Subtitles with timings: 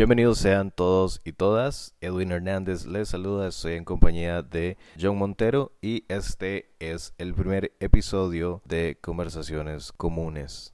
[0.00, 1.94] Bienvenidos sean todos y todas.
[2.00, 3.48] Edwin Hernández les saluda.
[3.48, 10.72] Estoy en compañía de John Montero y este es el primer episodio de Conversaciones Comunes.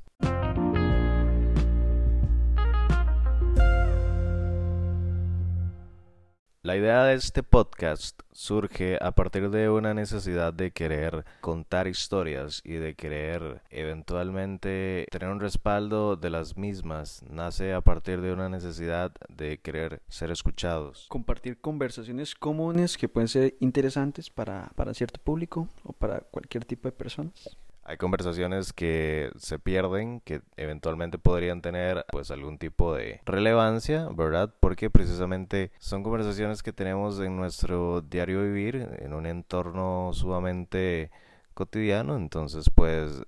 [6.67, 12.61] La idea de este podcast surge a partir de una necesidad de querer contar historias
[12.65, 17.23] y de querer eventualmente tener un respaldo de las mismas.
[17.31, 21.07] Nace a partir de una necesidad de querer ser escuchados.
[21.09, 26.89] Compartir conversaciones comunes que pueden ser interesantes para, para cierto público o para cualquier tipo
[26.89, 27.57] de personas.
[27.89, 34.53] Hay conversaciones que se pierden, que eventualmente podrían tener pues algún tipo de relevancia, ¿verdad?
[34.59, 41.13] Porque precisamente son conversaciones que tenemos en nuestro diario vivir, en un entorno sumamente
[41.55, 43.23] cotidiano, entonces pues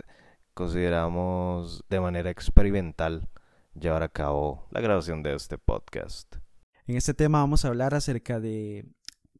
[0.54, 3.28] consideramos de manera experimental
[3.78, 6.34] llevar a cabo la grabación de este podcast.
[6.88, 8.86] En este tema vamos a hablar acerca de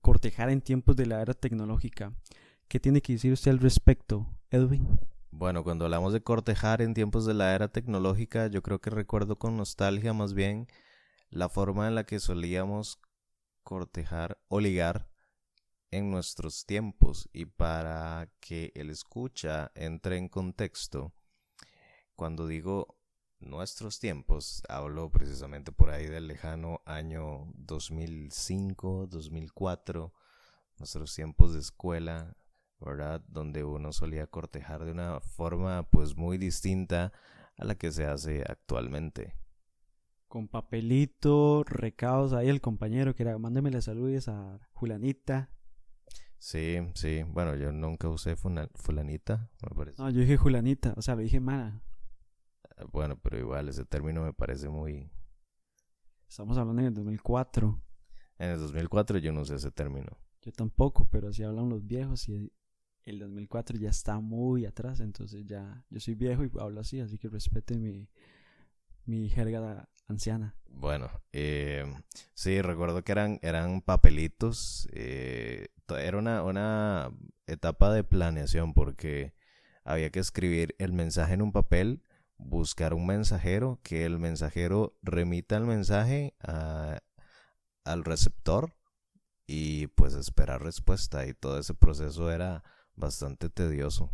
[0.00, 2.12] cortejar en tiempos de la era tecnológica.
[2.68, 4.86] ¿Qué tiene que decir usted al respecto, Edwin?
[5.38, 9.38] Bueno, cuando hablamos de cortejar en tiempos de la era tecnológica, yo creo que recuerdo
[9.38, 10.66] con nostalgia más bien
[11.30, 12.98] la forma en la que solíamos
[13.62, 15.08] cortejar o ligar
[15.92, 21.12] en nuestros tiempos y para que el escucha entre en contexto.
[22.16, 22.98] Cuando digo
[23.38, 30.12] nuestros tiempos, hablo precisamente por ahí del lejano año 2005, 2004,
[30.78, 32.36] nuestros tiempos de escuela,
[32.80, 33.22] ¿verdad?
[33.28, 37.12] Donde uno solía cortejar de una forma pues muy distinta
[37.56, 39.34] a la que se hace actualmente.
[40.28, 45.50] Con papelito, recados ahí el compañero que era, mándeme las saludes a Julanita.
[46.38, 50.00] Sí, sí, bueno, yo nunca usé fulanita, me parece.
[50.00, 51.82] No, yo dije Julanita, o sea, lo dije mala.
[52.76, 55.10] Eh, bueno, pero igual ese término me parece muy...
[56.28, 57.82] Estamos hablando en el 2004.
[58.38, 60.16] En el 2004 yo no usé ese término.
[60.42, 62.52] Yo tampoco, pero así hablan los viejos y
[63.08, 67.18] el 2004 ya está muy atrás, entonces ya yo soy viejo y hablo así, así
[67.18, 68.08] que respete mi,
[69.04, 70.54] mi jerga anciana.
[70.68, 71.84] Bueno, eh,
[72.34, 77.10] sí, recuerdo que eran, eran papelitos, eh, era una, una
[77.46, 79.34] etapa de planeación porque
[79.84, 82.02] había que escribir el mensaje en un papel,
[82.36, 86.34] buscar un mensajero, que el mensajero remita el mensaje
[87.84, 88.74] al receptor
[89.46, 92.62] y pues esperar respuesta y todo ese proceso era
[92.98, 94.10] bastante tedioso.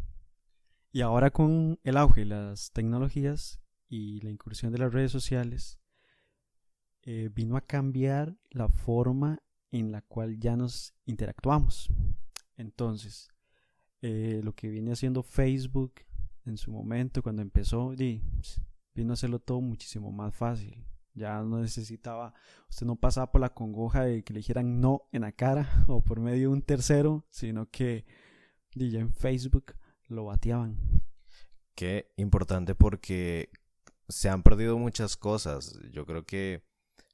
[0.93, 5.81] Y ahora con el auge de las tecnologías y la incursión de las redes sociales,
[7.03, 11.91] eh, vino a cambiar la forma en la cual ya nos interactuamos.
[12.56, 13.28] Entonces,
[14.00, 15.94] eh, lo que viene haciendo Facebook
[16.47, 20.87] en su momento, cuando empezó, vino a hacerlo todo muchísimo más fácil.
[21.15, 22.34] Ya no necesitaba,
[22.69, 26.03] usted no pasaba por la congoja de que le dijeran no en la cara o
[26.03, 28.05] por medio de un tercero, sino que
[28.75, 29.75] y en Facebook
[30.09, 31.03] lo bateaban.
[31.75, 33.51] Qué importante porque
[34.09, 35.79] se han perdido muchas cosas.
[35.93, 36.65] Yo creo que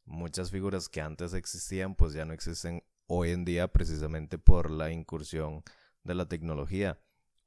[0.04, 4.91] muchas figuras que antes existían pues ya no existen hoy en día precisamente por la
[4.91, 5.62] incursión
[6.04, 7.00] de la tecnología.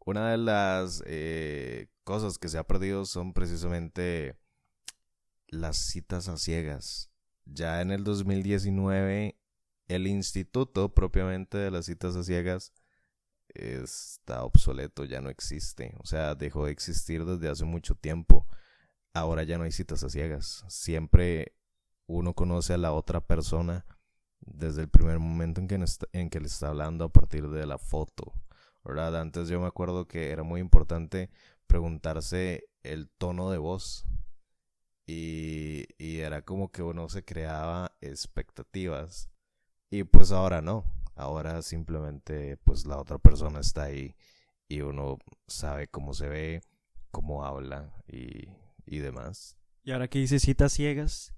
[0.06, 4.38] Una de las eh, cosas que se ha perdido son precisamente
[5.48, 7.12] las citas a ciegas.
[7.46, 9.38] Ya en el 2019
[9.88, 12.74] el instituto propiamente de las citas a ciegas
[13.54, 15.96] está obsoleto, ya no existe.
[16.00, 18.48] O sea, dejó de existir desde hace mucho tiempo.
[19.14, 20.66] Ahora ya no hay citas a ciegas.
[20.68, 21.56] Siempre
[22.08, 23.86] uno conoce a la otra persona
[24.42, 27.78] desde el primer momento en que, en que le está hablando a partir de la
[27.78, 28.34] foto.
[28.84, 29.20] ¿verdad?
[29.20, 31.30] Antes yo me acuerdo que era muy importante
[31.68, 34.06] preguntarse el tono de voz.
[35.06, 39.30] Y, y era como que uno se creaba expectativas.
[39.90, 44.16] Y pues ahora no Ahora simplemente pues la otra persona está ahí
[44.68, 46.62] y uno sabe cómo se ve,
[47.12, 48.50] cómo habla y,
[48.86, 49.58] y demás.
[49.84, 51.34] Y ahora que dice citas ciegas,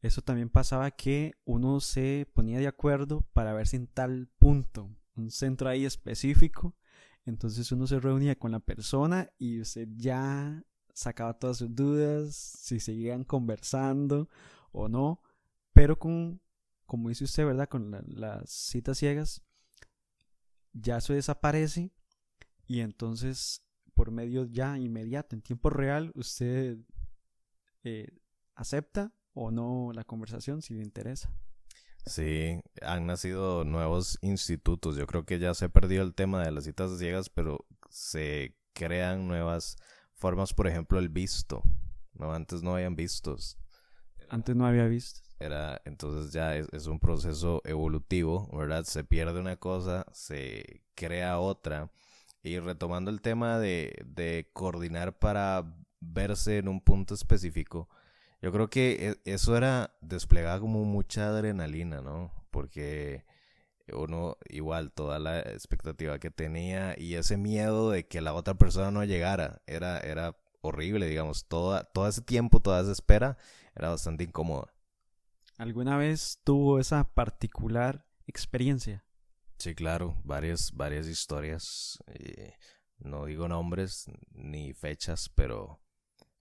[0.00, 5.30] eso también pasaba que uno se ponía de acuerdo para verse en tal punto, un
[5.30, 6.74] centro ahí específico.
[7.26, 10.64] Entonces uno se reunía con la persona y usted ya
[10.94, 14.28] sacaba todas sus dudas, si seguían conversando
[14.72, 15.22] o no,
[15.72, 16.40] pero con
[16.90, 17.68] como dice usted, ¿verdad?
[17.68, 19.44] Con las citas ciegas,
[20.72, 21.92] ya eso desaparece
[22.66, 23.62] y entonces
[23.94, 26.78] por medio ya inmediato, en tiempo real, usted
[27.84, 28.08] eh,
[28.56, 31.32] acepta o no la conversación si le interesa.
[32.06, 34.96] Sí, han nacido nuevos institutos.
[34.96, 38.56] Yo creo que ya se ha perdido el tema de las citas ciegas, pero se
[38.72, 39.76] crean nuevas
[40.14, 41.62] formas, por ejemplo, el visto.
[42.14, 43.60] No, antes no habían vistos.
[44.28, 45.29] Antes no había vistos.
[45.40, 48.84] Era, entonces ya es, un proceso evolutivo, ¿verdad?
[48.84, 51.90] Se pierde una cosa, se crea otra.
[52.42, 55.64] Y retomando el tema de, de coordinar para
[56.00, 57.88] verse en un punto específico,
[58.42, 62.32] yo creo que e, eso era desplegado como mucha adrenalina, ¿no?
[62.50, 63.24] Porque
[63.94, 68.90] uno igual toda la expectativa que tenía y ese miedo de que la otra persona
[68.90, 73.38] no llegara era era horrible, digamos, toda todo ese tiempo, toda esa espera
[73.74, 74.72] era bastante incómoda.
[75.60, 79.04] ¿Alguna vez tuvo esa particular experiencia?
[79.58, 82.54] Sí, claro, varias varias historias, eh,
[82.96, 85.78] no digo nombres ni fechas, pero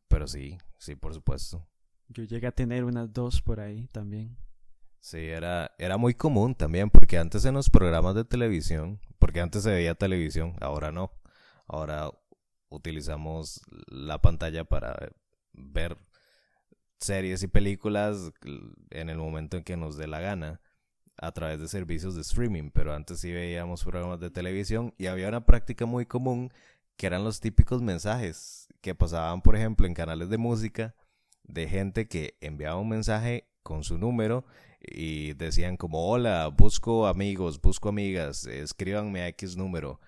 [0.07, 1.67] pero sí, sí, por supuesto.
[2.07, 4.37] Yo llegué a tener unas dos por ahí también.
[5.01, 9.63] Sí, era, era muy común también, porque antes en los programas de televisión, porque antes
[9.63, 11.11] se veía televisión, ahora no.
[11.67, 12.09] Ahora
[12.69, 15.11] utilizamos la pantalla para
[15.51, 15.97] ver
[16.99, 18.31] series y películas
[18.91, 20.61] en el momento en que nos dé la gana
[21.17, 25.27] a través de servicios de streaming, pero antes sí veíamos programas de televisión y había
[25.27, 26.51] una práctica muy común
[26.95, 30.95] que eran los típicos mensajes que pasaban, por ejemplo, en canales de música
[31.43, 34.45] de gente que enviaba un mensaje con su número
[34.79, 39.99] y decían como, hola, busco amigos, busco amigas, escríbanme a X número.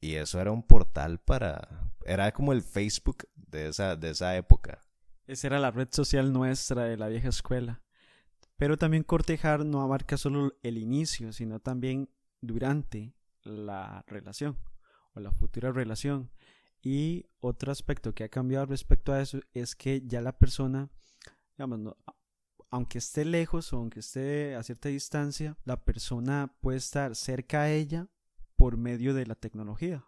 [0.00, 1.90] Y eso era un portal para...
[2.04, 4.80] Era como el Facebook de esa, de esa época.
[5.26, 7.82] Esa era la red social nuestra de la vieja escuela.
[8.56, 12.08] Pero también cortejar no abarca solo el inicio, sino también
[12.40, 14.56] durante la relación
[15.14, 16.30] o la futura relación.
[16.80, 20.90] Y otro aspecto que ha cambiado respecto a eso es que ya la persona,
[21.56, 21.96] digamos,
[22.70, 27.70] aunque esté lejos o aunque esté a cierta distancia, la persona puede estar cerca a
[27.70, 28.08] ella
[28.56, 30.04] por medio de la tecnología.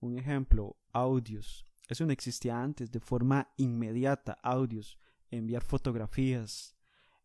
[0.00, 1.69] Un ejemplo, audios.
[1.90, 4.96] Eso no existía antes, de forma inmediata, audios,
[5.30, 6.76] enviar fotografías.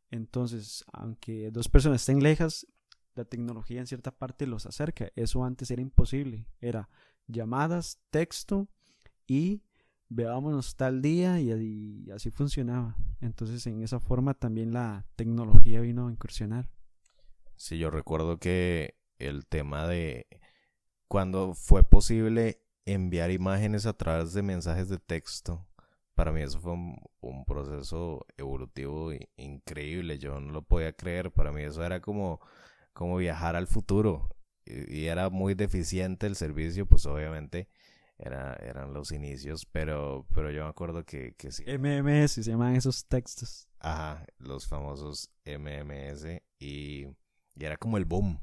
[0.09, 2.65] Entonces, aunque dos personas estén lejas,
[3.13, 5.11] la tecnología en cierta parte los acerca.
[5.15, 6.47] Eso antes era imposible.
[6.59, 6.89] Era
[7.27, 8.67] llamadas, texto
[9.27, 9.61] y
[10.09, 12.97] veámonos tal día y, así funcionaba.
[13.21, 16.67] Entonces en esa forma también la tecnología vino a incursionar.
[17.55, 20.27] Sí, yo recuerdo que el tema de
[21.07, 25.65] cuando fue posible enviar imágenes a través de mensajes de texto,
[26.13, 31.63] para mí eso fue un, proceso evolutivo increíble, yo no lo podía creer, para mí
[31.63, 32.39] eso era como,
[32.93, 34.29] como viajar al futuro
[34.65, 37.67] y, y era muy deficiente el servicio, pues obviamente
[38.17, 41.63] era, eran los inicios, pero, pero yo me acuerdo que, que sí.
[41.67, 43.67] MMS se llaman esos textos.
[43.79, 47.07] Ajá, los famosos MMS y,
[47.55, 48.39] y era como el boom.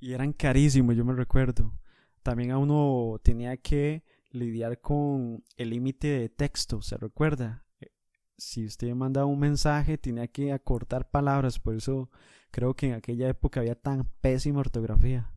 [0.00, 1.78] Y eran carísimos, yo me recuerdo.
[2.24, 7.66] También a uno tenía que lidiar con el límite de texto, ¿se recuerda?
[7.80, 7.90] Eh,
[8.38, 12.10] si usted mandaba un mensaje, tenía que acortar palabras, por eso
[12.50, 15.30] creo que en aquella época había tan pésima ortografía.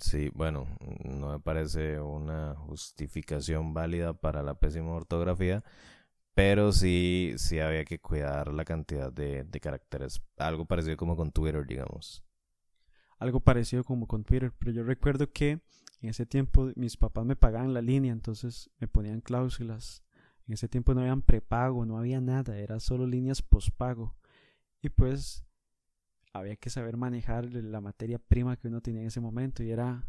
[0.00, 0.66] Sí, bueno,
[1.04, 5.64] no me parece una justificación válida para la pésima ortografía,
[6.34, 10.22] pero sí, sí había que cuidar la cantidad de, de caracteres.
[10.38, 12.24] Algo parecido como con Twitter, digamos.
[13.24, 15.52] Algo parecido como con Twitter, pero yo recuerdo que
[16.02, 20.02] en ese tiempo mis papás me pagaban la línea, entonces me ponían cláusulas.
[20.46, 24.14] En ese tiempo no habían prepago, no había nada, era solo líneas pospago.
[24.82, 25.42] Y pues
[26.34, 30.06] había que saber manejar la materia prima que uno tenía en ese momento y era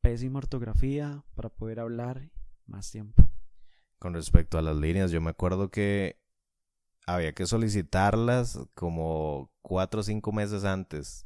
[0.00, 2.30] pésima ortografía para poder hablar
[2.66, 3.28] más tiempo.
[3.98, 6.20] Con respecto a las líneas, yo me acuerdo que
[7.04, 11.25] había que solicitarlas como cuatro o cinco meses antes.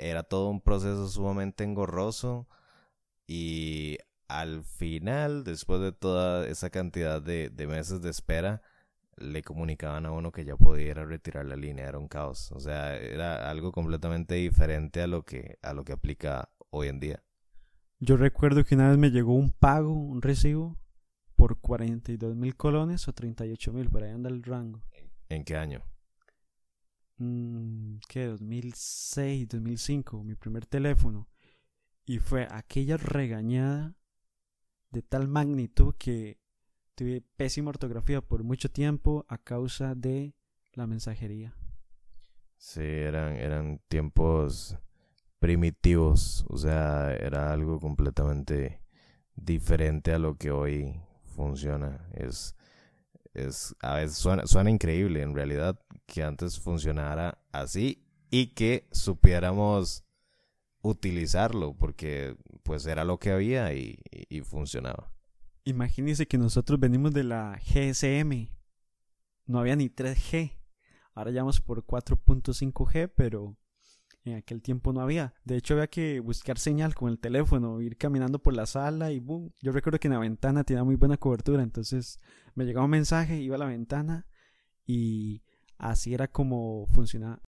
[0.00, 2.48] Era todo un proceso sumamente engorroso
[3.26, 8.62] y al final, después de toda esa cantidad de, de meses de espera,
[9.16, 12.50] le comunicaban a uno que ya podía retirar la línea, era un caos.
[12.52, 17.00] O sea, era algo completamente diferente a lo que, a lo que aplica hoy en
[17.00, 17.22] día.
[17.98, 20.78] Yo recuerdo que una vez me llegó un pago, un recibo,
[21.36, 24.82] por 42 mil colones o 38 mil, por ahí anda el rango.
[25.28, 25.82] ¿En qué año?
[27.20, 28.24] Mm, ¿Qué?
[28.24, 31.28] 2006, 2005, mi primer teléfono.
[32.06, 33.94] Y fue aquella regañada
[34.90, 36.38] de tal magnitud que
[36.94, 40.34] tuve pésima ortografía por mucho tiempo a causa de
[40.72, 41.54] la mensajería.
[42.56, 44.78] Sí, eran, eran tiempos
[45.38, 48.82] primitivos, o sea, era algo completamente
[49.36, 52.08] diferente a lo que hoy funciona.
[52.14, 52.56] Es,
[53.34, 60.04] es a veces suena, suena increíble en realidad que antes funcionara así y que supiéramos
[60.82, 65.12] utilizarlo porque pues era lo que había y, y funcionaba.
[65.64, 68.48] Imagínense que nosotros venimos de la GSM.
[69.46, 70.56] No había ni 3G.
[71.14, 73.56] Ahora ya vamos por 4.5G, pero
[74.24, 75.34] en aquel tiempo no había.
[75.44, 79.20] De hecho, había que buscar señal con el teléfono, ir caminando por la sala y
[79.20, 79.52] boom.
[79.60, 82.18] Yo recuerdo que en la ventana tenía muy buena cobertura, entonces
[82.54, 84.26] me llegaba un mensaje, iba a la ventana
[84.86, 85.42] y
[85.78, 87.40] así era como funcionaba.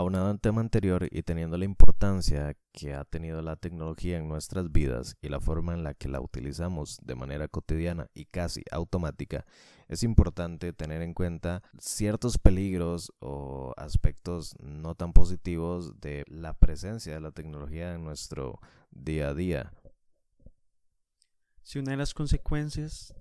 [0.00, 4.70] Aunado al tema anterior y teniendo la importancia que ha tenido la tecnología en nuestras
[4.70, 9.44] vidas y la forma en la que la utilizamos de manera cotidiana y casi automática,
[9.88, 17.14] es importante tener en cuenta ciertos peligros o aspectos no tan positivos de la presencia
[17.14, 18.60] de la tecnología en nuestro
[18.92, 19.72] día a día.
[21.64, 23.12] Si una de las consecuencias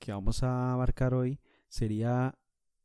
[0.00, 2.36] que vamos a abarcar hoy sería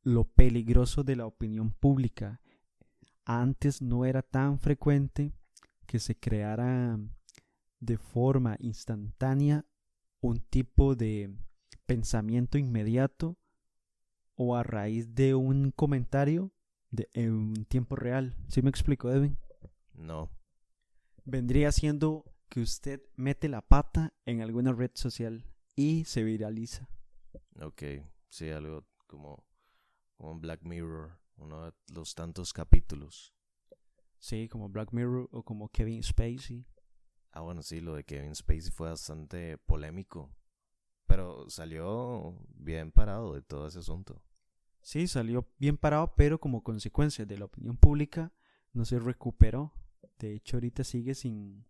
[0.04, 2.40] lo peligroso de la opinión pública
[3.30, 5.32] antes no era tan frecuente
[5.86, 7.00] que se creara
[7.80, 9.66] de forma instantánea
[10.20, 11.38] un tipo de
[11.86, 13.38] pensamiento inmediato
[14.34, 16.52] o a raíz de un comentario
[16.90, 18.36] de, en tiempo real.
[18.48, 19.38] ¿Sí me explico, Edwin?
[19.94, 20.32] No.
[21.24, 25.46] Vendría siendo que usted mete la pata en alguna red social
[25.76, 26.90] y se viraliza.
[27.62, 27.84] Ok,
[28.28, 29.46] sí, algo como,
[30.18, 33.34] como Black Mirror uno de los tantos capítulos.
[34.20, 36.66] Sí, como Black Mirror o como Kevin Spacey.
[37.32, 40.30] Ah, bueno, sí, lo de Kevin Spacey fue bastante polémico.
[41.06, 44.22] Pero salió bien parado de todo ese asunto.
[44.82, 48.34] Sí, salió bien parado, pero como consecuencia de la opinión pública
[48.74, 49.74] no se recuperó.
[50.20, 51.66] De hecho, ahorita sigue sin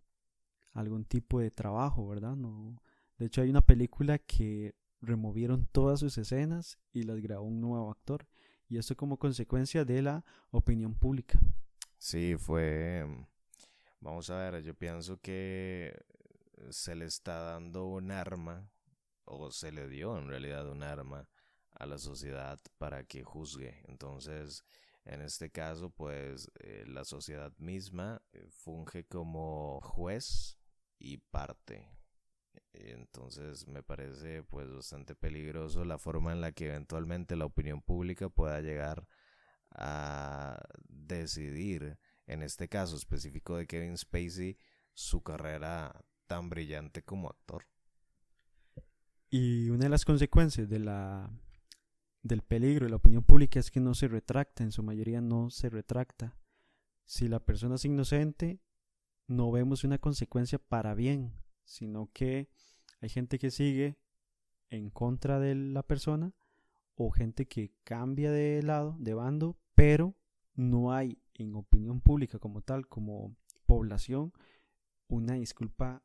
[0.74, 2.36] algún tipo de trabajo, ¿verdad?
[2.36, 2.82] No.
[3.18, 7.90] De hecho, hay una película que removieron todas sus escenas y las grabó un nuevo
[7.92, 8.28] actor
[8.70, 11.40] y esto como consecuencia de la opinión pública.
[11.98, 13.06] Sí, fue,
[14.00, 16.00] vamos a ver, yo pienso que
[16.70, 18.70] se le está dando un arma,
[19.26, 21.28] o se le dio en realidad un arma
[21.72, 23.84] a la sociedad para que juzgue.
[23.88, 24.64] Entonces,
[25.06, 30.58] en este caso, pues eh, la sociedad misma eh, funge como juez
[30.98, 31.99] y parte.
[32.74, 38.30] Entonces me parece pues bastante peligroso la forma en la que eventualmente la opinión pública
[38.30, 39.08] pueda llegar
[39.72, 44.58] a decidir, en este caso específico de Kevin Spacey,
[44.94, 47.66] su carrera tan brillante como actor.
[49.30, 51.30] Y una de las consecuencias de la
[52.22, 55.50] del peligro de la opinión pública es que no se retracta, en su mayoría no
[55.50, 56.38] se retracta.
[57.06, 58.60] Si la persona es inocente,
[59.28, 61.34] no vemos una consecuencia para bien,
[61.70, 62.50] sino que
[63.00, 63.96] hay gente que sigue
[64.70, 66.34] en contra de la persona
[66.96, 70.16] o gente que cambia de lado, de bando, pero
[70.56, 74.34] no hay en opinión pública como tal, como población,
[75.08, 76.04] una disculpa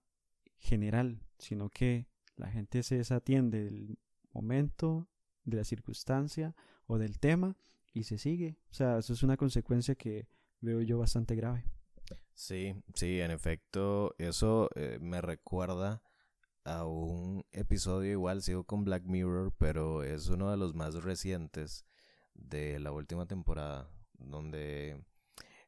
[0.59, 2.07] general, sino que
[2.37, 3.99] la gente se desatiende del
[4.33, 5.09] momento,
[5.45, 6.55] de la circunstancia
[6.87, 7.57] o del tema
[7.95, 8.59] y se sigue.
[8.71, 10.29] O sea, eso es una consecuencia que
[10.61, 11.65] veo yo bastante grave.
[12.35, 16.03] Sí, sí, en efecto, eso eh, me recuerda
[16.65, 21.85] a un episodio igual, sigo con Black Mirror, pero es uno de los más recientes
[22.35, 25.05] de la última temporada, donde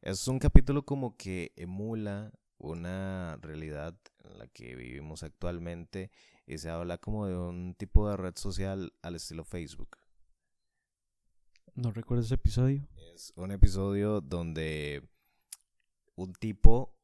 [0.02, 6.10] es un capítulo como que emula una realidad en la que vivimos actualmente
[6.46, 9.98] y se habla como de un tipo de red social al estilo Facebook.
[11.74, 12.88] ¿No recuerdo ese episodio?
[13.14, 15.06] Es un episodio donde
[16.16, 16.94] un tipo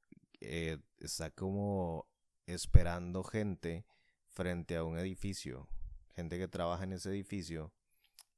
[0.40, 2.08] está como
[2.46, 3.86] esperando gente
[4.26, 5.68] frente a un edificio,
[6.14, 7.72] gente que trabaja en ese edificio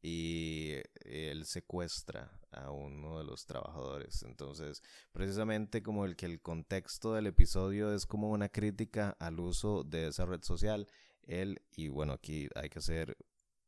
[0.02, 0.75] y
[1.07, 4.23] él secuestra a uno de los trabajadores.
[4.23, 9.83] Entonces, precisamente como el que el contexto del episodio es como una crítica al uso
[9.83, 10.87] de esa red social,
[11.23, 13.16] él, y bueno, aquí hay que hacer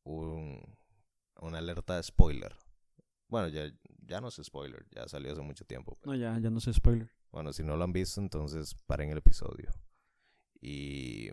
[0.05, 0.77] un,
[1.41, 2.55] una alerta de spoiler.
[3.29, 3.71] Bueno, ya,
[4.07, 5.99] ya no es spoiler, ya salió hace mucho tiempo.
[6.05, 7.11] No, ya, ya no es spoiler.
[7.33, 9.71] Bueno, si no lo han visto, entonces paren el episodio.
[10.61, 11.29] Y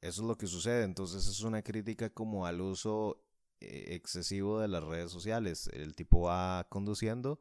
[0.00, 0.84] eso es lo que sucede.
[0.84, 3.22] Entonces es una crítica como al uso
[3.60, 5.68] eh, excesivo de las redes sociales.
[5.72, 7.40] El tipo va conduciendo,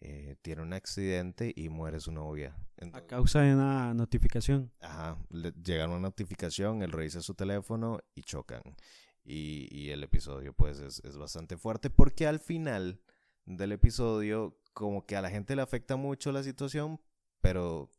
[0.00, 2.56] eh, tiene un accidente y muere su novia.
[2.92, 4.70] a causa de una notificación.
[4.80, 8.62] Ajá, le llega una notificación, él revisa su teléfono y chocan.
[9.24, 13.00] Y, y el episodio pues es, es bastante fuerte porque al final
[13.46, 17.00] del episodio como que a la gente le afecta mucho la situación,
[17.40, 17.90] pero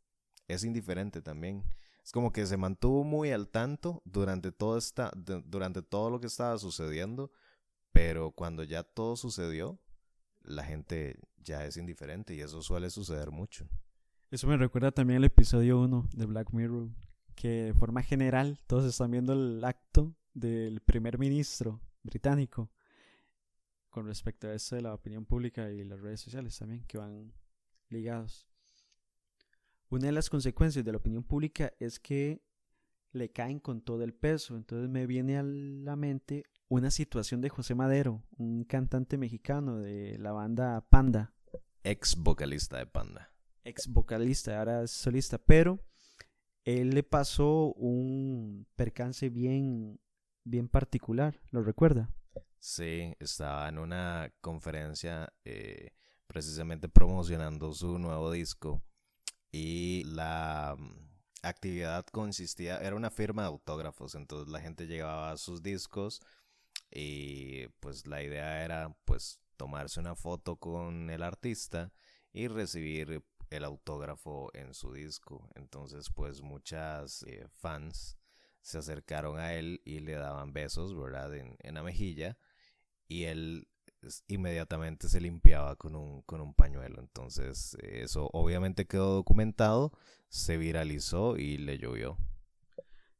[0.47, 1.63] es indiferente también.
[2.03, 6.27] Es como que se mantuvo muy al tanto durante todo, esta, durante todo lo que
[6.27, 7.31] estaba sucediendo,
[7.91, 9.79] pero cuando ya todo sucedió,
[10.43, 13.67] la gente ya es indiferente y eso suele suceder mucho.
[14.29, 16.89] Eso me recuerda también al episodio 1 de Black Mirror,
[17.35, 22.69] que de forma general todos están viendo el acto del primer ministro británico
[23.97, 27.33] con respecto a esto de la opinión pública y las redes sociales también que van
[27.89, 28.47] ligados.
[29.89, 32.43] Una de las consecuencias de la opinión pública es que
[33.11, 34.55] le caen con todo el peso.
[34.55, 40.19] Entonces me viene a la mente una situación de José Madero, un cantante mexicano de
[40.19, 41.33] la banda Panda.
[41.83, 43.33] Ex vocalista de Panda.
[43.63, 45.83] Ex vocalista, ahora es solista, pero
[46.65, 49.99] él le pasó un percance bien,
[50.43, 52.13] bien particular, ¿lo recuerda?
[52.59, 55.91] Sí, estaba en una conferencia eh,
[56.27, 58.81] precisamente promocionando su nuevo disco
[59.51, 60.75] y la
[61.43, 66.21] actividad consistía, era una firma de autógrafos, entonces la gente llevaba sus discos
[66.91, 71.91] y pues la idea era pues tomarse una foto con el artista
[72.33, 75.49] y recibir el autógrafo en su disco.
[75.55, 78.17] Entonces pues muchas eh, fans
[78.61, 81.33] se acercaron a él y le daban besos, ¿verdad?
[81.35, 82.37] En, en la mejilla
[83.07, 83.67] y él
[84.27, 86.99] inmediatamente se limpiaba con un, con un pañuelo.
[87.01, 89.91] Entonces, eso obviamente quedó documentado,
[90.29, 92.17] se viralizó y le llovió.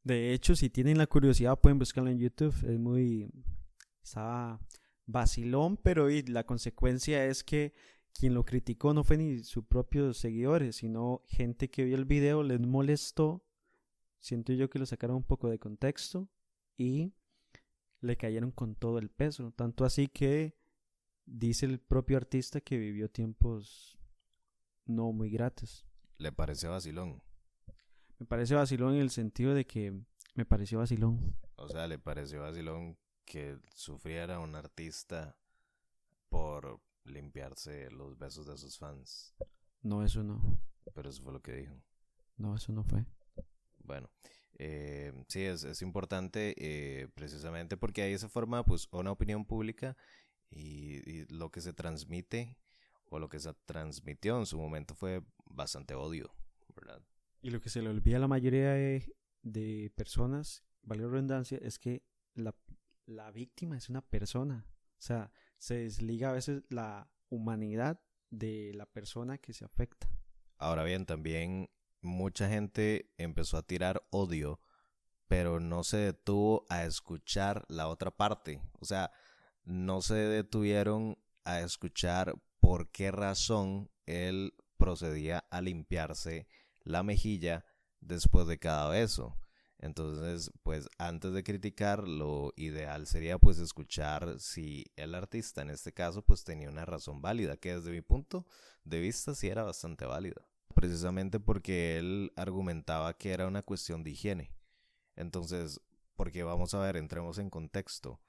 [0.04, 2.54] De hecho, si tienen la curiosidad, pueden buscarlo en YouTube.
[2.64, 3.30] Es muy.
[4.02, 4.60] Estaba
[5.06, 7.74] vacilón, pero la consecuencia es que
[8.12, 12.42] quien lo criticó no fue ni sus propios seguidores, sino gente que vio el video,
[12.42, 13.44] les molestó.
[14.18, 16.28] Siento yo que lo sacaron un poco de contexto
[16.76, 17.12] y
[18.00, 19.52] le cayeron con todo el peso.
[19.52, 20.56] Tanto así que
[21.26, 23.98] dice el propio artista que vivió tiempos
[24.86, 25.86] no muy gratos.
[26.18, 27.22] ¿Le parece vacilón?
[28.18, 29.92] Me parece vacilón en el sentido de que
[30.34, 31.36] me pareció vacilón.
[31.56, 35.36] O sea, ¿le pareció vacilón que sufriera un artista
[36.28, 39.34] por limpiarse los besos de sus fans?
[39.82, 40.60] No, eso no.
[40.94, 41.74] Pero eso fue lo que dijo.
[42.36, 43.04] No, eso no fue.
[43.78, 44.10] Bueno,
[44.58, 49.96] eh, sí, es, es importante eh, precisamente porque ahí se forma pues una opinión pública
[50.50, 52.58] y, lo que se transmite
[53.06, 56.34] o lo que se transmitió en su momento fue bastante odio,
[56.74, 57.00] ¿verdad?
[57.40, 58.72] Y lo que se le olvida a la mayoría
[59.42, 62.02] de, personas, vale la redundancia, es que
[62.34, 62.54] la,
[63.06, 64.66] la víctima es una persona.
[64.98, 70.10] O sea, se desliga a veces la humanidad de la persona que se afecta.
[70.56, 74.60] Ahora bien, también mucha gente empezó a tirar odio,
[75.26, 78.60] pero no se detuvo a escuchar la otra parte.
[78.80, 79.10] O sea,
[79.64, 86.46] no se detuvieron a escuchar por qué razón él procedía a limpiarse
[86.82, 87.64] la mejilla
[88.00, 89.38] después de cada beso.
[89.78, 95.92] Entonces, pues antes de criticar, lo ideal sería pues escuchar si el artista en este
[95.92, 98.46] caso pues tenía una razón válida, que desde mi punto
[98.84, 100.47] de vista sí era bastante válida.
[100.78, 104.52] Precisamente porque él argumentaba que era una cuestión de higiene.
[105.16, 105.80] Entonces,
[106.14, 108.20] porque vamos a ver, entremos en contexto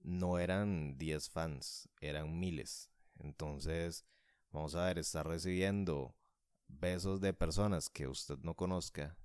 [0.00, 2.90] no eran 10 fans, eran miles.
[3.20, 4.04] Entonces,
[4.50, 6.16] vamos a ver, está recibiendo
[6.66, 9.16] besos de personas que usted no conozca,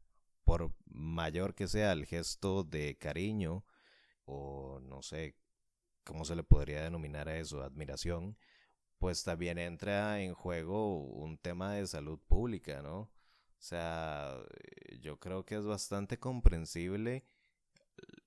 [0.44, 3.66] por mayor que sea el gesto de cariño
[4.26, 5.36] o no sé
[6.04, 8.38] cómo se le podría denominar a eso, admiración,
[9.00, 13.00] pues también entra en juego un tema de salud pública, ¿no?
[13.00, 14.38] O sea,
[15.02, 17.26] yo creo que es bastante comprensible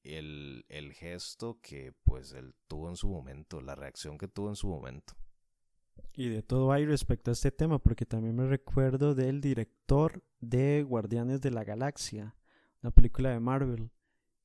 [0.02, 4.56] el, el gesto que pues él tuvo en su momento, la reacción que tuvo en
[4.56, 5.14] su momento.
[6.14, 10.82] Y de todo hay respecto a este tema, porque también me recuerdo del director de
[10.82, 12.36] Guardianes de la Galaxia,
[12.82, 13.90] una película de Marvel,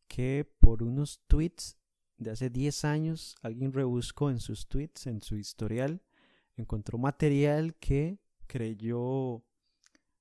[0.08, 1.78] que por unos tweets
[2.18, 6.02] de hace 10 años alguien rebuscó en sus tweets, en su historial,
[6.58, 9.44] encontró material que creyó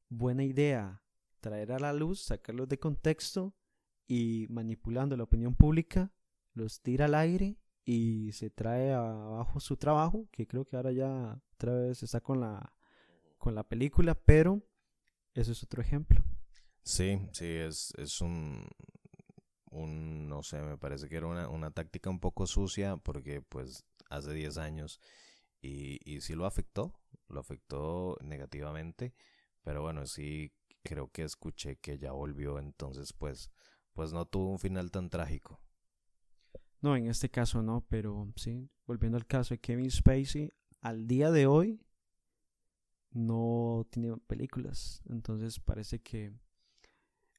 [0.09, 1.03] buena idea
[1.41, 3.55] traer a la luz, sacarlos de contexto
[4.07, 6.13] y manipulando la opinión pública
[6.55, 11.41] los tira al aire y se trae abajo su trabajo, que creo que ahora ya
[11.55, 12.73] otra vez está con la,
[13.39, 14.63] con la película, pero
[15.35, 16.25] eso es otro ejemplo.
[16.83, 18.67] Sí, sí, es, es un,
[19.71, 23.85] un, no sé, me parece que era una, una táctica un poco sucia porque pues
[24.09, 25.01] hace 10 años
[25.61, 29.15] y, y sí lo afectó, lo afectó negativamente,
[29.63, 33.51] pero bueno, sí creo que escuché que ya volvió, entonces pues
[33.93, 35.61] pues no tuvo un final tan trágico.
[36.83, 41.31] No, en este caso no, pero sí, volviendo al caso de Kevin Spacey, al día
[41.31, 41.81] de hoy
[43.11, 45.03] no tiene películas.
[45.09, 46.33] Entonces parece que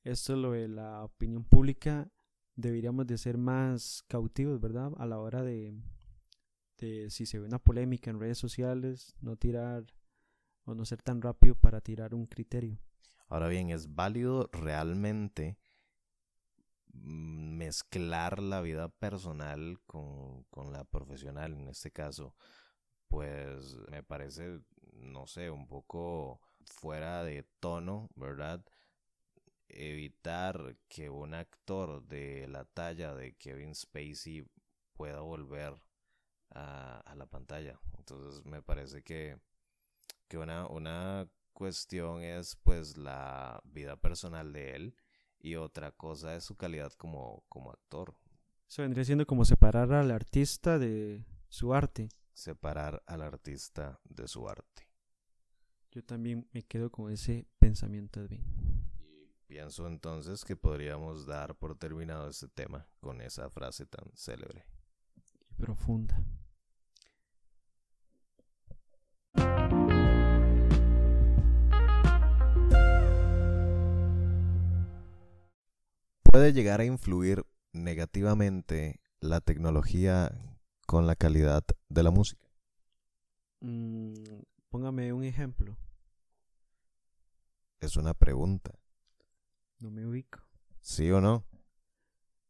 [0.04, 2.12] esto lo de la opinión pública
[2.56, 4.92] deberíamos de ser más cautivos, ¿verdad?
[4.98, 5.76] A la hora de,
[6.78, 9.86] de si se ve una polémica en redes sociales, no tirar
[10.66, 12.80] o no ser tan rápido para tirar un criterio.
[13.28, 15.58] Ahora bien, ¿es válido realmente
[16.94, 22.36] mezclar la vida personal con, con la profesional en este caso,
[23.08, 24.62] pues me parece,
[24.94, 28.64] no sé, un poco fuera de tono, ¿verdad?
[29.70, 34.46] Evitar que un actor de la talla de Kevin Spacey
[34.94, 35.76] pueda volver
[36.52, 37.80] a, a la pantalla.
[37.98, 39.40] Entonces me parece que,
[40.28, 44.96] que una, una cuestión es pues la vida personal de él
[45.40, 48.16] y otra cosa es su calidad como, como actor.
[48.68, 52.10] Eso vendría siendo como separar al artista de su arte.
[52.34, 54.88] Separar al artista de su arte.
[55.92, 58.44] Yo también me quedo con ese pensamiento, Edwin.
[59.00, 64.66] Y pienso entonces que podríamos dar por terminado este tema con esa frase tan célebre.
[65.16, 66.24] Y profunda.
[76.38, 80.32] Puede llegar a influir negativamente la tecnología
[80.86, 82.48] con la calidad de la música?
[83.62, 84.14] Mm,
[84.70, 85.80] póngame un ejemplo.
[87.80, 88.78] Es una pregunta.
[89.80, 90.44] No me ubico.
[90.80, 91.44] ¿Sí o no?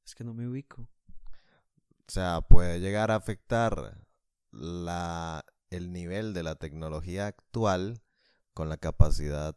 [0.06, 0.82] Es que no me ubico.
[0.82, 4.06] O sea, puede llegar a afectar
[4.52, 8.02] la, el nivel de la tecnología actual
[8.54, 9.56] con la capacidad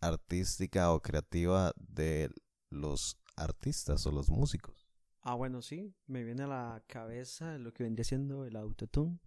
[0.00, 2.32] artística o creativa de
[2.70, 4.88] los artistas o los músicos.
[5.22, 9.18] Ah, bueno, sí, me viene a la cabeza lo que vendría siendo el autotune.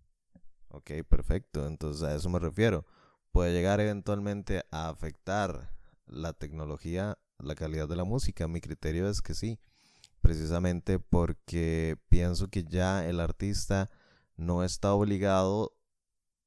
[0.69, 2.85] Ok, perfecto, entonces a eso me refiero.
[3.31, 5.73] Puede llegar eventualmente a afectar
[6.05, 8.47] la tecnología, la calidad de la música.
[8.47, 9.59] Mi criterio es que sí,
[10.21, 13.89] precisamente porque pienso que ya el artista
[14.37, 15.75] no está obligado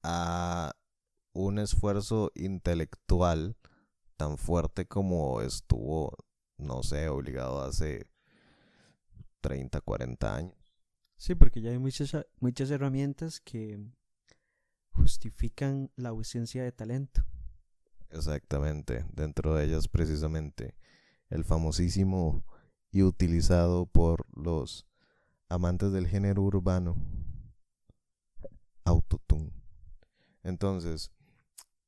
[0.03, 0.75] a
[1.33, 3.57] un esfuerzo intelectual
[4.17, 6.17] tan fuerte como estuvo
[6.59, 8.07] no sé, obligado hace
[9.41, 10.55] 30, 40 años.
[11.17, 13.79] Sí, porque ya hay muchas, muchas herramientas que
[14.91, 17.25] justifican la ausencia de talento.
[18.11, 20.77] Exactamente, dentro de ellas precisamente
[21.31, 22.45] el famosísimo
[22.91, 24.87] y utilizado por los
[25.49, 26.97] amantes del género urbano
[28.85, 29.53] Autotune.
[30.43, 31.11] Entonces,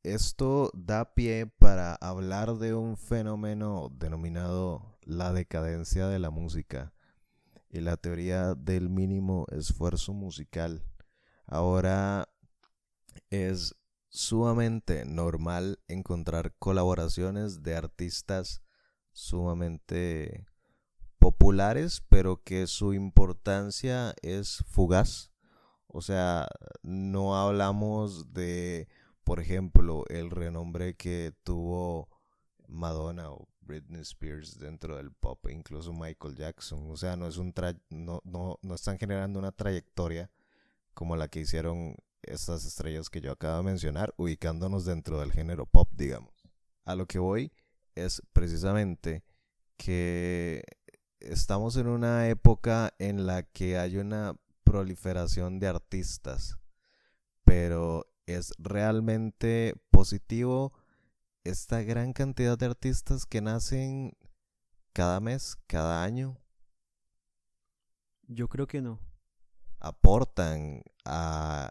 [0.07, 6.93] esto da pie para hablar de un fenómeno denominado la decadencia de la música
[7.69, 10.85] y la teoría del mínimo esfuerzo musical.
[11.45, 12.29] Ahora
[13.31, 13.75] es
[14.09, 18.63] sumamente normal encontrar colaboraciones de artistas
[19.13, 20.47] sumamente
[21.19, 25.33] populares, pero que su importancia es fugaz.
[25.89, 26.47] O sea,
[26.83, 28.87] no hablamos de
[29.27, 32.09] por ejemplo, el renombre que tuvo
[32.69, 36.89] Madonna o Britney Spears dentro del pop, e incluso Michael Jackson.
[36.93, 37.53] O sea, no es un
[37.91, 40.31] no, no, no están generando una trayectoria
[40.95, 45.67] como la que hicieron estas estrellas que yo acabo de mencionar, ubicándonos dentro del género
[45.67, 46.49] pop, digamos.
[46.85, 47.53] A lo que voy
[47.97, 49.25] es precisamente
[49.77, 50.63] que
[51.19, 56.61] estamos en una época en la que hay una proliferación de artistas,
[57.43, 60.73] pero es realmente positivo
[61.45, 64.17] esta gran cantidad de artistas que nacen
[64.93, 66.37] cada mes, cada año.
[68.23, 68.99] Yo creo que no.
[69.79, 71.71] Aportan a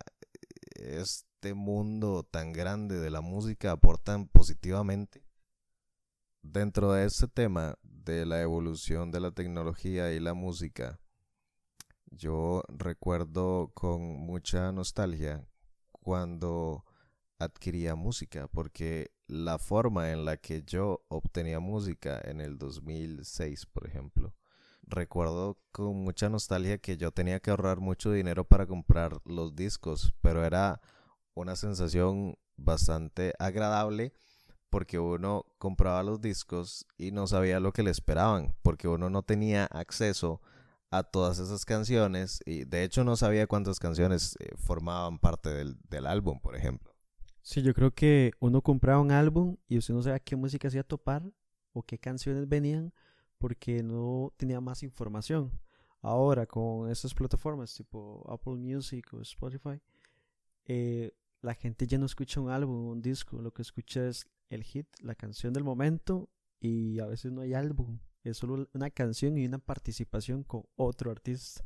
[0.75, 5.25] este mundo tan grande de la música, aportan positivamente.
[6.41, 10.99] Dentro de este tema de la evolución de la tecnología y la música,
[12.11, 15.45] yo recuerdo con mucha nostalgia
[16.05, 16.85] cuando
[17.39, 23.87] adquiría música, porque la forma en la que yo obtenía música en el 2006, por
[23.87, 24.35] ejemplo,
[24.83, 30.13] recuerdo con mucha nostalgia que yo tenía que ahorrar mucho dinero para comprar los discos,
[30.21, 30.79] pero era
[31.33, 34.13] una sensación bastante agradable
[34.69, 39.23] porque uno compraba los discos y no sabía lo que le esperaban, porque uno no
[39.23, 40.54] tenía acceso a
[41.03, 46.05] todas esas canciones y de hecho no sabía cuántas canciones eh, formaban parte del, del,
[46.05, 46.93] álbum, por ejemplo.
[47.41, 50.77] Sí, yo creo que uno compraba un álbum y usted no sabía qué música se
[50.77, 51.23] iba a topar
[51.73, 52.93] o qué canciones venían
[53.37, 55.51] porque no tenía más información.
[56.01, 59.81] Ahora con esas plataformas tipo Apple Music o Spotify,
[60.65, 64.63] eh, la gente ya no escucha un álbum, un disco, lo que escucha es el
[64.63, 66.29] hit, la canción del momento
[66.59, 71.11] y a veces no hay álbum es solo una canción y una participación con otro
[71.11, 71.63] artista.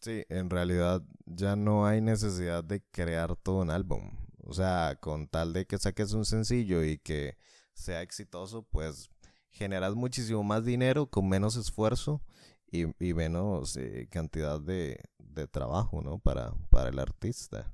[0.00, 4.10] Sí, en realidad ya no hay necesidad de crear todo un álbum.
[4.46, 7.38] O sea, con tal de que saques un sencillo y que
[7.72, 9.10] sea exitoso, pues
[9.48, 12.22] generas muchísimo más dinero con menos esfuerzo
[12.70, 16.18] y, y menos eh, cantidad de, de trabajo, ¿no?
[16.18, 17.72] Para, para el artista.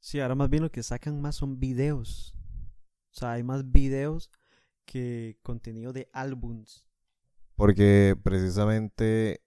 [0.00, 2.34] Sí, ahora más bien lo que sacan más son videos.
[3.12, 4.30] O sea, hay más videos
[4.84, 6.84] que contenido de álbums.
[7.56, 9.40] Porque precisamente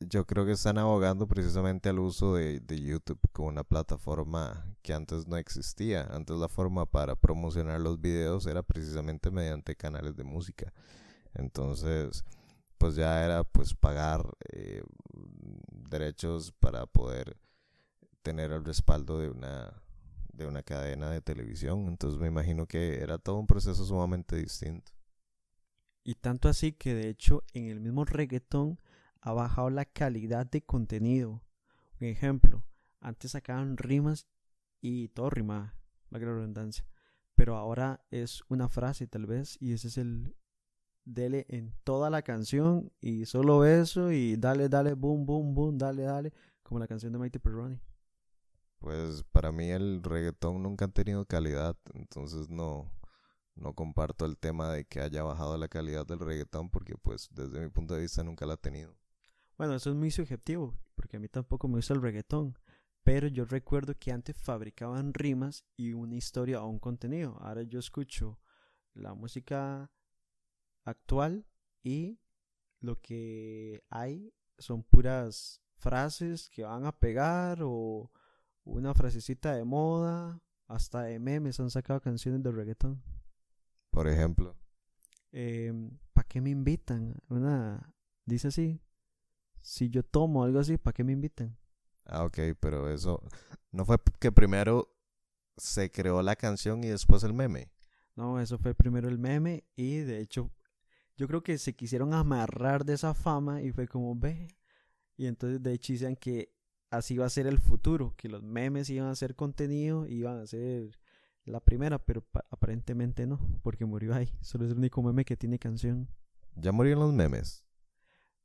[0.00, 4.94] yo creo que están abogando precisamente al uso de, de, YouTube como una plataforma que
[4.94, 6.06] antes no existía.
[6.10, 10.72] Antes la forma para promocionar los videos era precisamente mediante canales de música.
[11.34, 12.24] Entonces,
[12.78, 14.82] pues ya era pues pagar eh,
[15.90, 17.36] derechos para poder
[18.22, 19.82] tener el respaldo de una
[20.32, 21.88] de una cadena de televisión.
[21.88, 24.92] Entonces me imagino que era todo un proceso sumamente distinto.
[26.08, 28.80] Y tanto así que de hecho en el mismo reggaetón
[29.20, 31.42] ha bajado la calidad de contenido.
[32.00, 32.64] Un ejemplo,
[32.98, 34.26] antes sacaban rimas
[34.80, 35.74] y todo rimaba,
[36.08, 36.86] la redundancia.
[37.34, 40.34] Pero ahora es una frase tal vez y ese es el
[41.04, 46.04] dele en toda la canción y solo eso y dale, dale, boom, boom, boom, dale,
[46.04, 47.82] dale, como la canción de Mighty Perroni.
[48.78, 52.90] Pues para mí el reggaetón nunca ha tenido calidad, entonces no,
[53.58, 57.60] no comparto el tema de que haya bajado la calidad del reggaetón porque pues desde
[57.60, 58.96] mi punto de vista nunca la ha tenido.
[59.56, 62.56] Bueno, eso es muy subjetivo, porque a mí tampoco me gusta el reggaetón.
[63.02, 67.38] Pero yo recuerdo que antes fabricaban rimas y una historia o un contenido.
[67.40, 68.38] Ahora yo escucho
[68.94, 69.90] la música
[70.84, 71.46] actual
[71.82, 72.20] y
[72.80, 78.12] lo que hay son puras frases que van a pegar o
[78.64, 80.40] una frasecita de moda.
[80.66, 83.02] Hasta de memes han sacado canciones de reggaetón.
[83.90, 84.56] Por ejemplo.
[85.32, 85.72] Eh,
[86.12, 87.14] ¿Para qué me invitan?
[87.28, 88.80] Una dice así,
[89.60, 91.56] si yo tomo algo así, ¿para qué me invitan?
[92.04, 93.22] Ah, ok, pero eso
[93.72, 94.94] no fue que primero
[95.56, 97.70] se creó la canción y después el meme.
[98.14, 100.50] No, eso fue primero el meme y de hecho
[101.16, 104.48] yo creo que se quisieron amarrar de esa fama y fue como ve.
[105.16, 106.54] Y entonces de hecho dicen que
[106.90, 110.38] así va a ser el futuro, que los memes iban a ser contenido y iban
[110.38, 110.98] a ser
[111.48, 114.32] la primera, pero aparentemente no, porque murió ahí.
[114.40, 116.08] Solo es el único meme que tiene canción.
[116.54, 117.64] ¿Ya murieron los memes?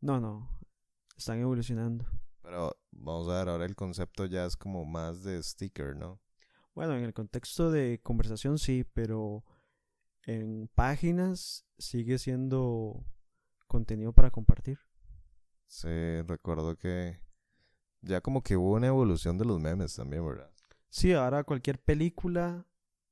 [0.02, 0.50] No, no,
[1.18, 2.06] están evolucionando.
[2.42, 6.20] Pero vamos a ver, ahora el concepto ya es como más de sticker, ¿no?
[6.76, 9.44] Bueno, en el contexto de conversación sí, pero
[10.24, 13.06] en páginas sigue siendo
[13.68, 14.80] contenido para compartir.
[15.68, 17.20] Sí, recuerdo que
[18.02, 20.52] ya como que hubo una evolución de los memes también, ¿verdad?
[20.90, 22.68] Sí, ahora cualquier película,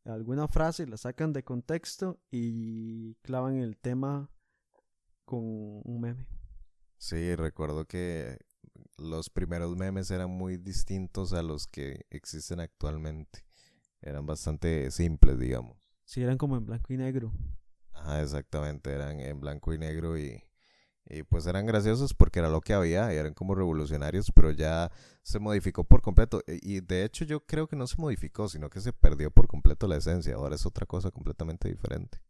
[0.06, 4.30] alguna frase la sacan de contexto y clavan el tema
[5.26, 6.28] con un meme.
[6.98, 8.38] Sí, recuerdo que
[8.98, 13.46] los primeros memes eran muy distintos a los que existen actualmente.
[14.02, 15.78] Eran bastante simples, digamos.
[16.06, 17.32] Sí, eran como en blanco y negro.
[17.94, 20.44] Ajá, exactamente, eran en blanco y negro y,
[21.06, 24.92] y pues eran graciosos porque era lo que había, y eran como revolucionarios, pero ya
[25.24, 26.42] se modificó por completo.
[26.48, 29.48] E, y de hecho yo creo que no se modificó, sino que se perdió por
[29.48, 30.36] completo la esencia.
[30.36, 32.22] Ahora es otra cosa completamente diferente.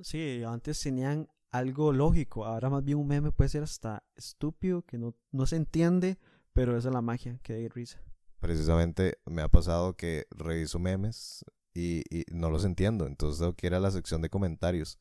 [0.00, 2.44] Sí, antes tenían algo lógico.
[2.44, 6.18] Ahora más bien un meme puede ser hasta estúpido, que no, no se entiende,
[6.52, 8.00] pero esa es la magia, que hay risa.
[8.40, 13.66] Precisamente me ha pasado que reviso memes y, y no los entiendo, entonces tengo que
[13.66, 14.98] ir a la sección de comentarios.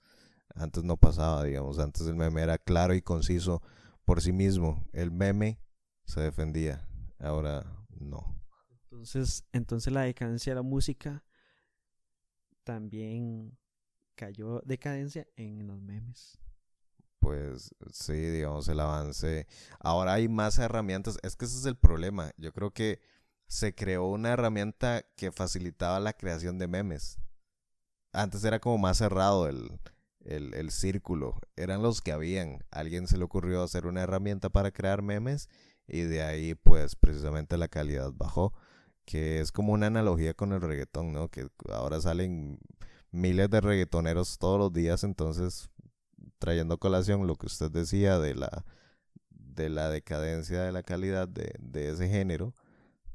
[0.56, 3.62] Antes no pasaba, digamos, antes el meme era claro y conciso
[4.06, 4.88] por sí mismo.
[4.94, 5.60] El meme
[6.06, 6.88] se defendía,
[7.20, 8.40] ahora no.
[8.84, 11.24] Entonces, entonces la decadencia de la música
[12.64, 13.58] también
[14.16, 16.40] cayó decadencia en los memes
[17.24, 19.48] pues sí, digamos, el avance.
[19.80, 21.18] Ahora hay más herramientas.
[21.24, 22.34] Es que ese es el problema.
[22.38, 23.00] Yo creo que
[23.48, 27.18] se creó una herramienta que facilitaba la creación de memes.
[28.12, 29.80] Antes era como más cerrado el,
[30.24, 31.40] el, el círculo.
[31.56, 32.64] Eran los que habían.
[32.72, 35.50] alguien se le ocurrió hacer una herramienta para crear memes
[35.88, 38.54] y de ahí pues precisamente la calidad bajó.
[39.06, 41.28] Que es como una analogía con el reggaetón, ¿no?
[41.28, 42.60] Que ahora salen
[43.12, 45.70] miles de reggaetoneros todos los días, entonces
[46.40, 48.66] trayendo colación lo que usted decía de la,
[49.30, 52.54] de la decadencia de la calidad de, de ese género,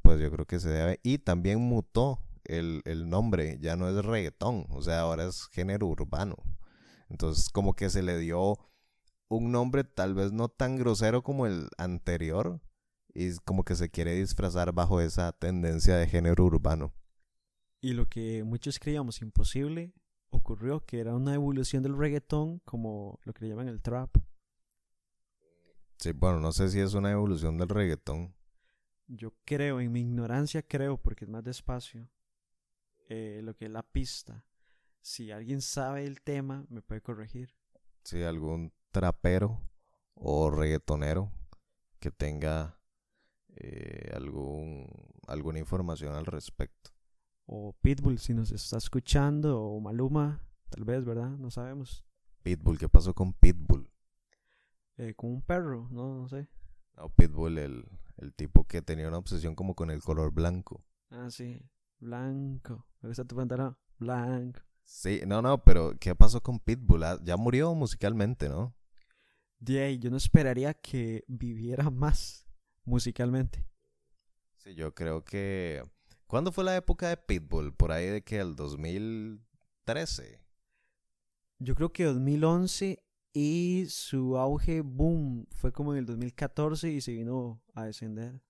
[0.02, 1.00] pues yo creo que se debe.
[1.02, 5.86] Y también mutó el, el nombre, ya no es reggaetón, o sea, ahora es género
[5.86, 6.36] urbano.
[7.08, 8.58] Entonces como que se le dio
[9.28, 12.60] un nombre tal vez no tan grosero como el anterior
[13.14, 16.94] y como que se quiere disfrazar bajo esa tendencia de género urbano.
[17.80, 19.92] Y lo que muchos creíamos imposible,
[20.30, 24.16] ocurrió, que era una evolución del reggaetón, como lo que le llaman el trap.
[25.98, 28.34] Sí, bueno, no sé si es una evolución del reggaetón.
[29.06, 32.08] Yo creo, en mi ignorancia creo, porque es más despacio,
[33.08, 34.44] eh, lo que es la pista.
[35.00, 37.54] Si alguien sabe el tema, me puede corregir.
[38.04, 39.60] Sí, algún trapero
[40.14, 41.30] o reggaetonero
[41.98, 42.78] que tenga
[43.56, 44.86] eh, algún,
[45.26, 46.90] alguna información al respecto.
[47.46, 51.30] O Pitbull, si nos está escuchando, o Maluma, tal vez, ¿verdad?
[51.30, 52.04] No sabemos.
[52.42, 53.90] Pitbull, ¿qué pasó con Pitbull?
[54.98, 56.48] Eh, con un perro, no, no sé.
[56.96, 60.84] No, Pitbull, el, el tipo que tenía una obsesión como con el color blanco.
[61.10, 61.62] Ah, sí.
[62.00, 62.86] Blanco.
[63.00, 63.76] Me gusta tu pantalón.
[63.98, 64.60] Blanco.
[64.90, 67.04] Sí, no, no, pero ¿qué pasó con Pitbull?
[67.04, 68.74] Ah, Ya murió musicalmente, ¿no?
[69.68, 72.46] Ahí, yo no esperaría que viviera más
[72.86, 73.66] musicalmente.
[74.56, 75.82] Sí, yo creo que...
[76.26, 77.74] ¿Cuándo fue la época de Pitbull?
[77.74, 80.40] Por ahí de que el 2013.
[81.58, 87.12] Yo creo que 2011 y su auge, boom, fue como en el 2014 y se
[87.12, 88.40] vino a descender.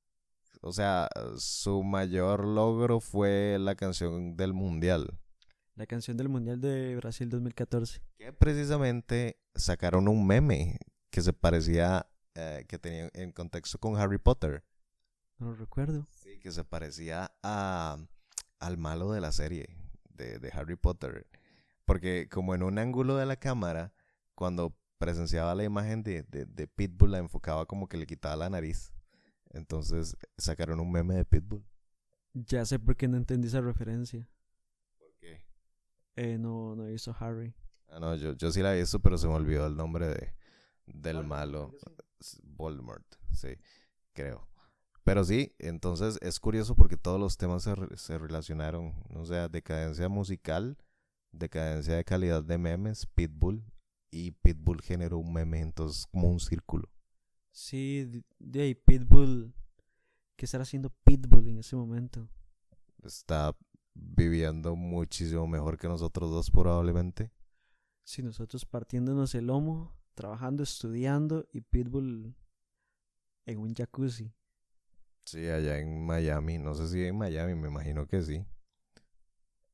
[0.61, 5.19] O sea, su mayor logro fue la canción del Mundial.
[5.79, 8.03] La canción del Mundial de Brasil 2014.
[8.17, 10.77] Que precisamente sacaron un meme
[11.09, 14.65] que se parecía, eh, que tenía en contexto con Harry Potter.
[15.39, 16.09] No lo recuerdo.
[16.11, 17.97] Sí, que se parecía a,
[18.59, 19.79] al malo de la serie
[20.11, 21.29] de, de Harry Potter.
[21.85, 23.93] Porque como en un ángulo de la cámara,
[24.35, 28.51] cuando presenciaba la imagen de, de, de Pitbull, la enfocaba como que le quitaba la
[28.51, 28.93] nariz.
[29.51, 31.65] Entonces sacaron un meme de Pitbull.
[32.35, 34.29] Ya sé por qué no entendí esa referencia.
[36.21, 37.55] Eh, no, no he visto Harry.
[37.91, 40.35] Ah, no, yo, yo sí la he visto, pero se me olvidó el nombre de,
[40.87, 41.73] del malo.
[42.43, 43.51] Voldemort, sí,
[44.13, 44.49] creo.
[45.05, 48.95] Pero sí, entonces es curioso porque todos los temas se, re- se relacionaron.
[49.15, 50.77] O sea, decadencia musical,
[51.31, 53.63] decadencia de calidad de memes, Pitbull,
[54.11, 56.91] y Pitbull generó un meme, entonces como un círculo.
[57.53, 59.55] Sí, de- de ahí, Pitbull.
[60.37, 62.29] ¿Qué estará haciendo Pitbull en ese momento?
[63.05, 63.57] Está
[64.01, 67.33] viviendo muchísimo mejor que nosotros dos probablemente.
[68.05, 72.35] Si nosotros partiéndonos el lomo, trabajando, estudiando y Pitbull
[73.47, 74.33] en un jacuzzi.
[75.25, 78.47] Sí, allá en Miami, no sé si en Miami, me imagino que sí.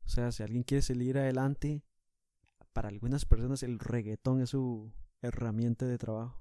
[0.05, 1.83] O sea, si alguien quiere salir adelante,
[2.73, 6.41] para algunas personas el reggaetón es su herramienta de trabajo.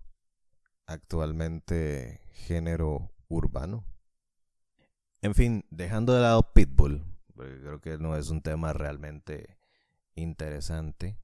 [0.86, 3.86] actualmente género urbano.
[5.22, 9.58] En fin, dejando de lado Pitbull, creo que no es un tema realmente
[10.16, 11.18] interesante,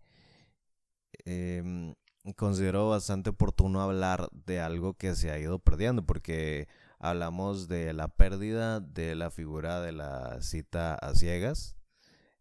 [1.26, 1.96] em,
[2.36, 6.68] considero bastante oportuno hablar de algo que se ha ido perdiendo, porque
[7.00, 11.76] hablamos de la pérdida de la figura de la cita a ciegas,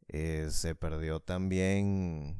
[0.09, 2.37] eh, se perdió también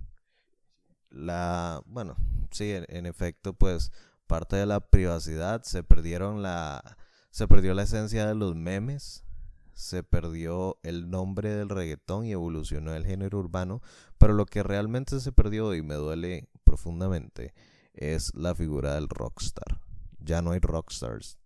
[1.11, 2.17] la, bueno,
[2.51, 3.93] sí, en, en efecto, pues
[4.27, 6.99] parte de la privacidad, se perdieron la
[7.31, 9.25] se perdió la esencia de los memes,
[9.79, 13.81] se perdió el nombre del reggaetón y evolucionó el género urbano,
[14.19, 17.55] pero lo que realmente se perdió y me duele profundamente
[17.95, 19.81] es la figura del rockstar.
[20.19, 21.39] Ya no hay rockstars.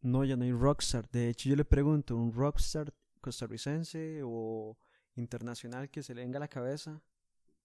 [0.00, 1.10] No, ya no hay rockstar.
[1.10, 4.78] De hecho, yo le pregunto, ¿un rockstar costarricense o
[5.14, 7.02] internacional que se le venga a la cabeza?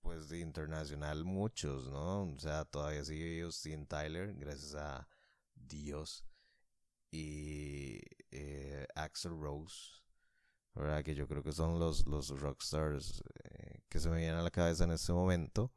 [0.02, 2.24] Pues de internacional muchos, ¿no?
[2.24, 5.08] O sea, todavía sigue Justin Tyler, gracias a
[5.56, 6.26] Dios.
[7.10, 8.02] Y
[8.32, 10.00] eh, Axel Rose,
[10.80, 11.04] ¿verdad?
[11.04, 14.52] Que yo creo que son los, los rockstars eh, que se me vienen a la
[14.52, 15.72] cabeza en este momento.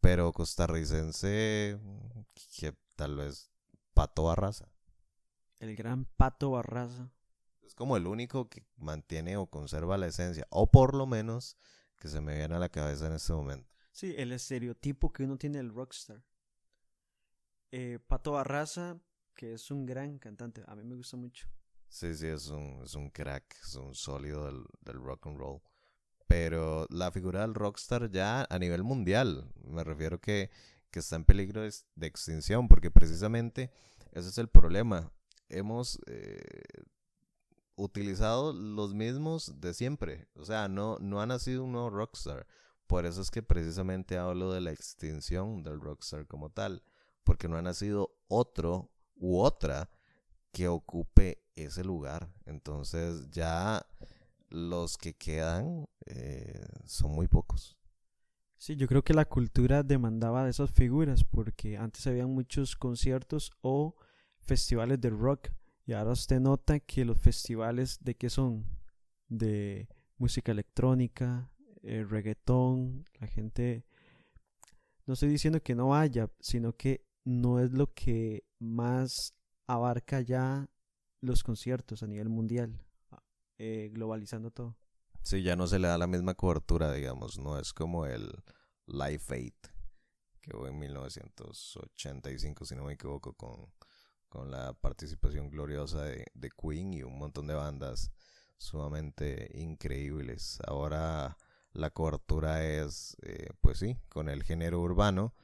[0.00, 1.78] Pero costarricense,
[2.58, 3.50] que tal vez
[3.94, 4.68] Pato Barraza.
[5.58, 7.12] El gran Pato Barraza.
[7.62, 11.56] Es como el único que mantiene o conserva la esencia, o por lo menos
[11.98, 13.70] que se me viene a la cabeza en este momento.
[13.92, 16.24] Sí, el estereotipo que uno tiene del rockstar.
[17.70, 18.98] Eh, Pato Barraza,
[19.34, 21.48] que es un gran cantante, a mí me gusta mucho.
[21.92, 25.60] Sí, sí, es un, es un crack, es un sólido del, del rock and roll.
[26.26, 30.50] Pero la figura del rockstar ya a nivel mundial, me refiero que,
[30.90, 33.70] que está en peligro de, ex- de extinción, porque precisamente
[34.12, 35.12] ese es el problema.
[35.50, 36.40] Hemos eh,
[37.76, 42.46] utilizado los mismos de siempre, o sea, no, no ha nacido un nuevo rockstar.
[42.86, 46.82] Por eso es que precisamente hablo de la extinción del rockstar como tal,
[47.22, 49.90] porque no ha nacido otro u otra
[50.52, 52.28] que ocupe ese lugar.
[52.46, 53.84] Entonces ya
[54.48, 57.76] los que quedan eh, son muy pocos.
[58.56, 63.50] Sí, yo creo que la cultura demandaba de esas figuras porque antes había muchos conciertos
[63.60, 63.96] o
[64.40, 65.48] festivales de rock
[65.84, 68.64] y ahora usted nota que los festivales de qué son
[69.28, 71.50] de música electrónica,
[71.82, 73.84] eh, reggaetón, la gente
[75.06, 79.34] no estoy diciendo que no vaya, sino que no es lo que más
[79.66, 80.68] abarca ya
[81.22, 82.78] los conciertos a nivel mundial,
[83.56, 84.76] eh, globalizando todo.
[85.22, 88.30] Sí, ya no se le da la misma cobertura, digamos, no es como el
[88.86, 89.54] Live Aid,
[90.42, 93.72] quedó en 1985, si no me equivoco, con,
[94.28, 98.10] con la participación gloriosa de, de Queen y un montón de bandas
[98.58, 100.58] sumamente increíbles.
[100.66, 101.36] Ahora
[101.72, 105.34] la cobertura es, eh, pues sí, con el género urbano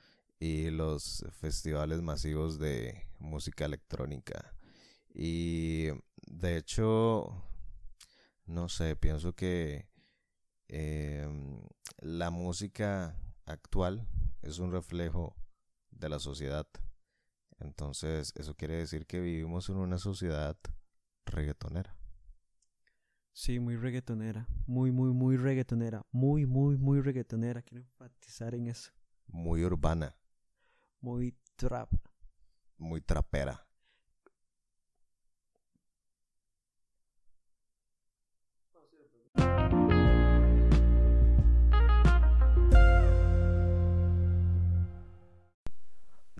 [0.41, 4.55] y los festivales masivos de música electrónica.
[5.15, 5.89] Y
[6.27, 7.43] de hecho,
[8.47, 9.89] no sé, pienso que
[10.69, 11.61] em,
[11.99, 14.07] la música actual
[14.43, 15.37] es un reflejo
[15.91, 16.67] de la sociedad.
[17.59, 20.57] Entonces, eso quiere decir que vivimos en una sociedad
[21.27, 21.97] reggaetonera.
[23.33, 24.49] Sí, muy reggaetonera.
[24.67, 26.05] Muy, muy, muy reggaetonera.
[26.11, 27.63] Muy, muy, muy reggaetonera.
[27.63, 28.91] Quiero enfatizar en eso.
[29.27, 30.17] Muy urbana.
[31.01, 31.93] Muy trap.
[32.77, 33.68] Muy trapera.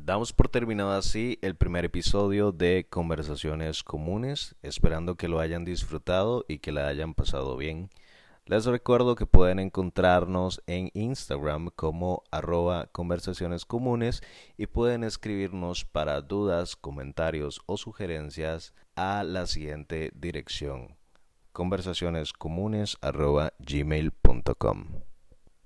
[0.09, 6.47] Damos por terminado así el primer episodio de Conversaciones Comunes, esperando que lo hayan disfrutado
[6.49, 7.91] y que la hayan pasado bien.
[8.47, 14.23] Les recuerdo que pueden encontrarnos en Instagram como arroba conversaciones comunes
[14.57, 20.97] y pueden escribirnos para dudas, comentarios o sugerencias a la siguiente dirección
[21.53, 22.97] conversacionescomunes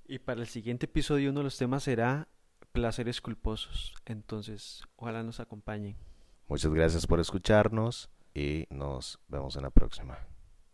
[0.05, 2.27] Y para el siguiente episodio uno de los temas será
[2.73, 3.93] placeres culposos.
[4.05, 5.95] Entonces, ojalá nos acompañen.
[6.49, 10.17] Muchas gracias por escucharnos y nos vemos en la próxima.